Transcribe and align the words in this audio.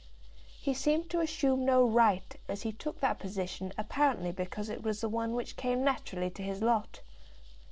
He 0.59 0.73
seemed 0.73 1.11
to 1.11 1.19
assume 1.19 1.63
no 1.63 1.85
right, 1.85 2.35
as 2.47 2.63
he 2.63 2.71
took 2.71 3.01
that 3.01 3.19
position 3.19 3.71
apparently 3.77 4.31
because 4.31 4.67
it 4.67 4.81
was 4.81 4.99
the 4.99 5.09
one 5.09 5.33
which 5.35 5.55
came 5.55 5.83
naturally 5.83 6.31
to 6.31 6.41
his 6.41 6.63
lot. 6.63 7.01